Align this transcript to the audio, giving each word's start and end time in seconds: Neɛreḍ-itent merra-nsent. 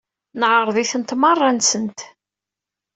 Neɛreḍ-itent 0.39 1.15
merra-nsent. 1.21 1.99